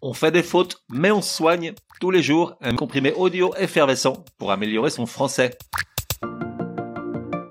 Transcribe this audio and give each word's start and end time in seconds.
On 0.00 0.12
fait 0.12 0.30
des 0.30 0.44
fautes, 0.44 0.84
mais 0.88 1.10
on 1.10 1.20
soigne 1.20 1.72
tous 2.00 2.12
les 2.12 2.22
jours 2.22 2.54
un 2.60 2.76
comprimé 2.76 3.12
audio 3.14 3.52
effervescent 3.56 4.24
pour 4.38 4.52
améliorer 4.52 4.90
son 4.90 5.06
français. 5.06 5.58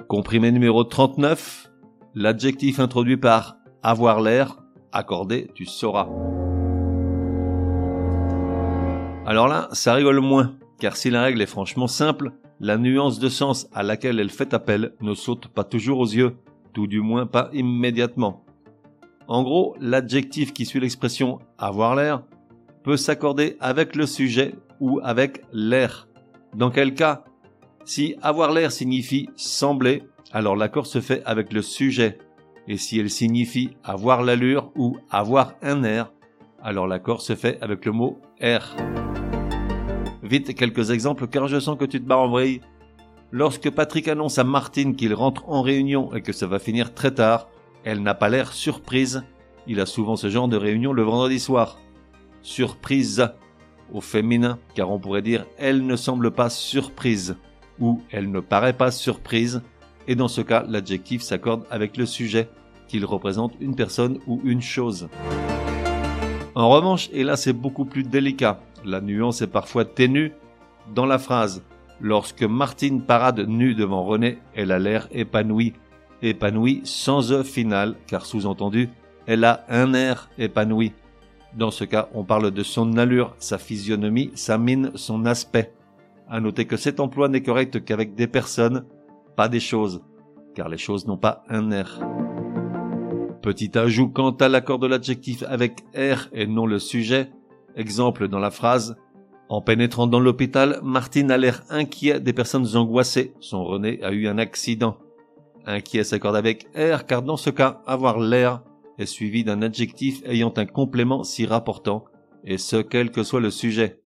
Comprimé 0.07 0.53
numéro 0.53 0.85
39, 0.85 1.69
l'adjectif 2.15 2.79
introduit 2.79 3.17
par 3.17 3.57
avoir 3.83 4.21
l'air, 4.21 4.59
accordé, 4.93 5.51
tu 5.55 5.65
sauras. 5.65 6.07
Alors 9.25 9.49
là, 9.49 9.67
ça 9.73 9.93
rigole 9.95 10.21
moins, 10.21 10.55
car 10.79 10.95
si 10.95 11.09
la 11.09 11.23
règle 11.23 11.41
est 11.41 11.47
franchement 11.47 11.87
simple, 11.87 12.31
la 12.61 12.77
nuance 12.77 13.19
de 13.19 13.27
sens 13.27 13.67
à 13.73 13.83
laquelle 13.83 14.21
elle 14.21 14.29
fait 14.29 14.53
appel 14.53 14.93
ne 15.01 15.13
saute 15.15 15.49
pas 15.49 15.65
toujours 15.65 15.99
aux 15.99 16.07
yeux, 16.07 16.37
tout 16.71 16.87
du 16.87 17.01
moins 17.01 17.25
pas 17.25 17.49
immédiatement. 17.51 18.45
En 19.27 19.43
gros, 19.43 19.75
l'adjectif 19.81 20.53
qui 20.53 20.65
suit 20.65 20.79
l'expression 20.79 21.39
avoir 21.57 21.93
l'air 21.93 22.23
s'accorder 22.95 23.57
avec 23.59 23.95
le 23.95 24.05
sujet 24.05 24.55
ou 24.79 24.99
avec 25.03 25.41
l'air. 25.51 26.07
Dans 26.55 26.71
quel 26.71 26.93
cas? 26.93 27.23
Si 27.85 28.15
avoir 28.21 28.51
l'air 28.51 28.71
signifie 28.71 29.29
sembler, 29.35 30.03
alors 30.31 30.55
l'accord 30.55 30.87
se 30.87 31.01
fait 31.01 31.21
avec 31.25 31.53
le 31.53 31.61
sujet. 31.61 32.17
Et 32.67 32.77
si 32.77 32.99
elle 32.99 33.09
signifie 33.09 33.71
avoir 33.83 34.23
l'allure 34.23 34.71
ou 34.75 34.97
avoir 35.09 35.53
un 35.61 35.83
air, 35.83 36.11
alors 36.61 36.87
l'accord 36.87 37.21
se 37.21 37.35
fait 37.35 37.57
avec 37.61 37.85
le 37.85 37.91
mot 37.91 38.19
air. 38.39 38.75
Vite 40.23 40.55
quelques 40.55 40.91
exemples 40.91 41.27
car 41.27 41.47
je 41.47 41.59
sens 41.59 41.77
que 41.77 41.85
tu 41.85 42.01
te 42.01 42.05
barres 42.05 42.21
en 42.21 42.29
vrille. 42.29 42.61
Lorsque 43.31 43.69
Patrick 43.69 44.07
annonce 44.07 44.37
à 44.37 44.43
Martine 44.43 44.95
qu'il 44.95 45.13
rentre 45.13 45.49
en 45.49 45.61
réunion 45.61 46.13
et 46.13 46.21
que 46.21 46.33
ça 46.33 46.47
va 46.47 46.59
finir 46.59 46.93
très 46.93 47.11
tard, 47.11 47.49
elle 47.83 48.01
n'a 48.01 48.13
pas 48.13 48.29
l'air 48.29 48.53
surprise. 48.53 49.23
Il 49.65 49.79
a 49.79 49.85
souvent 49.85 50.15
ce 50.15 50.29
genre 50.29 50.47
de 50.47 50.57
réunion 50.57 50.93
le 50.93 51.03
vendredi 51.03 51.39
soir 51.39 51.77
surprise 52.47 53.29
au 53.93 53.99
féminin, 53.99 54.57
car 54.73 54.89
on 54.89 54.99
pourrait 54.99 55.21
dire 55.21 55.45
elle 55.57 55.85
ne 55.85 55.97
semble 55.97 56.31
pas 56.31 56.49
surprise 56.49 57.35
ou 57.79 58.01
elle 58.09 58.31
ne 58.31 58.39
paraît 58.39 58.73
pas 58.73 58.89
surprise, 58.89 59.61
et 60.07 60.15
dans 60.15 60.29
ce 60.29 60.41
cas 60.41 60.63
l'adjectif 60.67 61.21
s'accorde 61.21 61.65
avec 61.69 61.97
le 61.97 62.05
sujet, 62.05 62.49
qu'il 62.87 63.03
représente 63.03 63.53
une 63.59 63.75
personne 63.75 64.19
ou 64.27 64.39
une 64.45 64.61
chose. 64.61 65.09
En 66.55 66.69
revanche, 66.69 67.09
et 67.11 67.23
là 67.23 67.35
c'est 67.35 67.53
beaucoup 67.53 67.85
plus 67.85 68.03
délicat, 68.03 68.61
la 68.85 69.01
nuance 69.01 69.41
est 69.41 69.47
parfois 69.47 69.83
ténue 69.83 70.31
dans 70.95 71.05
la 71.05 71.19
phrase. 71.19 71.63
Lorsque 71.99 72.43
Martine 72.43 73.01
parade 73.01 73.45
nue 73.45 73.75
devant 73.75 74.05
René, 74.05 74.39
elle 74.55 74.71
a 74.71 74.79
l'air 74.79 75.09
épanouie. 75.11 75.73
Épanouie 76.21 76.81
sans 76.85 77.33
e 77.33 77.43
final, 77.43 77.95
car 78.07 78.25
sous-entendu, 78.25 78.89
elle 79.25 79.43
a 79.43 79.65
un 79.67 79.93
air 79.93 80.29
épanoui. 80.37 80.93
Dans 81.55 81.71
ce 81.71 81.83
cas, 81.83 82.09
on 82.13 82.23
parle 82.23 82.51
de 82.51 82.63
son 82.63 82.97
allure, 82.97 83.35
sa 83.39 83.57
physionomie, 83.57 84.31
sa 84.35 84.57
mine, 84.57 84.91
son 84.95 85.25
aspect. 85.25 85.73
À 86.29 86.39
noter 86.39 86.65
que 86.65 86.77
cet 86.77 86.99
emploi 86.99 87.29
n'est 87.29 87.41
correct 87.41 87.83
qu'avec 87.83 88.15
des 88.15 88.27
personnes, 88.27 88.85
pas 89.35 89.47
des 89.47 89.59
choses, 89.59 90.01
car 90.53 90.69
les 90.69 90.77
choses 90.77 91.07
n'ont 91.07 91.17
pas 91.17 91.43
un 91.47 91.71
air. 91.71 91.99
Petit 93.41 93.77
ajout 93.77 94.09
quant 94.09 94.31
à 94.31 94.49
l'accord 94.49 94.77
de 94.77 94.87
l'adjectif 94.87 95.43
avec 95.47 95.81
R 95.95 96.27
et 96.33 96.47
non 96.47 96.65
le 96.65 96.79
sujet. 96.79 97.31
Exemple 97.75 98.27
dans 98.27 98.39
la 98.39 98.51
phrase 98.51 98.97
En 99.47 99.61
pénétrant 99.61 100.07
dans 100.07 100.19
l'hôpital, 100.19 100.79
Martine 100.83 101.31
a 101.31 101.37
l'air 101.37 101.63
inquiet 101.69 102.19
des 102.19 102.33
personnes 102.33 102.75
angoissées. 102.75 103.33
Son 103.39 103.63
René 103.63 104.03
a 104.03 104.11
eu 104.11 104.27
un 104.27 104.37
accident. 104.37 104.97
Inquiet 105.65 106.03
s'accorde 106.03 106.35
avec 106.35 106.67
R 106.75 107.05
car 107.05 107.21
dans 107.21 107.37
ce 107.37 107.49
cas, 107.49 107.81
avoir 107.85 108.19
l'air 108.19 108.63
est 108.97 109.05
suivi 109.05 109.43
d'un 109.43 109.61
adjectif 109.61 110.21
ayant 110.25 110.53
un 110.57 110.65
complément 110.65 111.23
s'y 111.23 111.45
rapportant, 111.45 112.05
et 112.43 112.57
ce 112.57 112.77
quel 112.77 113.11
que 113.11 113.23
soit 113.23 113.41
le 113.41 113.51
sujet. 113.51 114.01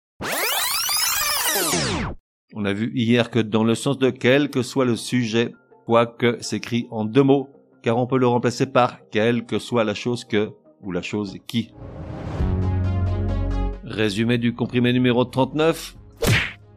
On 2.54 2.64
a 2.64 2.72
vu 2.72 2.92
hier 2.94 3.30
que 3.30 3.38
dans 3.38 3.64
le 3.64 3.74
sens 3.74 3.98
de 3.98 4.10
quel 4.10 4.50
que 4.50 4.62
soit 4.62 4.84
le 4.84 4.96
sujet, 4.96 5.52
quoique 5.84 6.38
s'écrit 6.40 6.86
en 6.90 7.04
deux 7.04 7.22
mots, 7.22 7.48
car 7.82 7.98
on 7.98 8.06
peut 8.06 8.18
le 8.18 8.26
remplacer 8.26 8.66
par 8.66 8.98
quelle 9.10 9.44
que 9.44 9.58
soit 9.58 9.84
la 9.84 9.94
chose 9.94 10.24
que 10.24 10.50
ou 10.82 10.92
la 10.92 11.02
chose 11.02 11.38
qui. 11.46 11.72
Résumé 13.84 14.38
du 14.38 14.54
comprimé 14.54 14.92
numéro 14.92 15.24
39. 15.24 15.96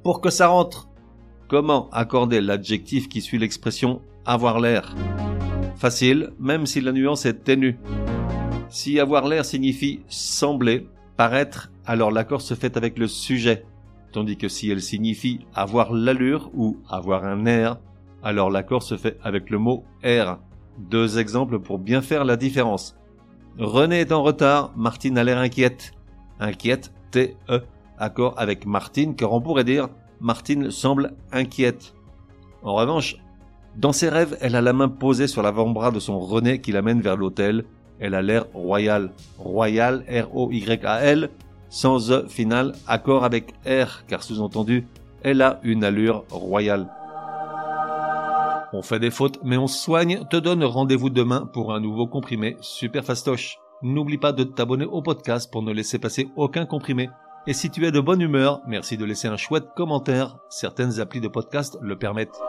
Pour 0.04 0.22
que 0.22 0.30
ça 0.30 0.48
rentre, 0.48 0.90
comment 1.48 1.90
accorder 1.92 2.42
l'adjectif 2.42 3.10
qui 3.10 3.22
suit 3.22 3.40
l'expression 3.40 4.02
avoir 4.26 4.60
l'air? 4.60 4.96
Facile, 5.76 6.32
même 6.40 6.66
si 6.66 6.82
la 6.82 6.92
nuance 6.92 7.26
est 7.26 7.44
ténue. 7.44 7.78
Si 8.70 9.00
avoir 9.00 9.28
l'air 9.28 9.46
signifie 9.46 10.02
sembler, 10.08 10.88
paraître, 11.18 11.72
alors 11.86 12.12
l'accord 12.12 12.42
se 12.42 12.54
fait 12.54 12.78
avec 12.78 13.00
le 13.00 13.08
sujet. 13.08 13.66
Tandis 14.12 14.38
que 14.38 14.48
si 14.48 14.70
elle 14.70 14.82
signifie 14.82 15.40
avoir 15.56 15.92
l'allure 15.92 16.52
ou 16.54 16.78
avoir 16.88 17.26
un 17.26 17.46
air, 17.46 17.78
alors 18.24 18.52
l'accord 18.52 18.84
se 18.84 18.96
fait 18.96 19.18
avec 19.24 19.50
le 19.50 19.58
mot 19.58 19.84
air. 20.04 20.40
Deux 20.78 21.18
exemples 21.18 21.60
pour 21.60 21.80
bien 21.80 22.02
faire 22.02 22.26
la 22.26 22.38
différence. 22.38 22.96
René 23.58 24.02
est 24.02 24.12
en 24.12 24.24
retard, 24.24 24.72
Martine 24.78 25.18
a 25.18 25.24
l'air 25.24 25.40
inquiète. 25.40 25.92
Inquiète, 26.40 26.94
T-E, 27.12 27.64
accord 27.98 28.36
avec 28.38 28.66
Martine, 28.66 29.16
car 29.16 29.34
on 29.34 29.42
pourrait 29.42 29.64
dire 29.64 29.90
Martine 30.22 30.70
semble 30.70 31.14
inquiète. 31.32 31.96
En 32.62 32.76
revanche, 32.76 33.18
dans 33.76 33.94
ses 33.94 34.10
rêves, 34.10 34.38
elle 34.42 34.56
a 34.56 34.62
la 34.62 34.74
main 34.74 34.90
posée 34.90 35.28
sur 35.28 35.42
l'avant-bras 35.42 35.92
de 35.92 36.00
son 36.00 36.20
René 36.20 36.62
qui 36.62 36.72
l'amène 36.72 37.02
vers 37.02 37.18
l'hôtel. 37.18 37.66
Elle 38.00 38.16
a 38.16 38.22
l'air 38.22 38.46
royal. 38.54 39.12
Royal, 39.38 40.04
R-O-Y-A-L, 40.10 41.30
sans 41.70 42.12
E 42.12 42.28
final, 42.28 42.74
accord 42.88 43.24
avec 43.24 43.54
R, 43.66 44.06
car 44.08 44.24
sous-entendu, 44.24 44.88
elle 45.24 45.42
a 45.42 45.60
une 45.64 45.84
allure 45.84 46.24
royale. 46.30 46.90
On 48.72 48.82
fait 48.82 49.00
des 49.00 49.12
fautes, 49.12 49.40
mais 49.44 49.58
on 49.58 49.68
soigne, 49.68 50.26
te 50.30 50.38
donne 50.38 50.64
rendez-vous 50.64 51.10
demain 51.10 51.50
pour 51.52 51.74
un 51.74 51.80
nouveau 51.80 52.08
comprimé 52.08 52.56
super 52.62 53.04
fastoche. 53.04 53.58
N'oublie 53.82 54.18
pas 54.18 54.32
de 54.32 54.44
t'abonner 54.44 54.86
au 54.86 55.02
podcast 55.02 55.52
pour 55.52 55.64
ne 55.64 55.74
laisser 55.74 55.98
passer 55.98 56.30
aucun 56.36 56.66
comprimé. 56.66 57.10
Et 57.48 57.54
si 57.54 57.70
tu 57.70 57.86
es 57.86 57.92
de 57.92 58.00
bonne 58.00 58.22
humeur, 58.22 58.62
merci 58.68 58.98
de 58.98 59.06
laisser 59.06 59.28
un 59.28 59.38
chouette 59.38 59.70
commentaire. 59.76 60.38
Certaines 60.50 61.00
applis 61.00 61.22
de 61.22 61.28
podcast 61.28 61.78
le 61.82 61.98
permettent. 61.98 62.40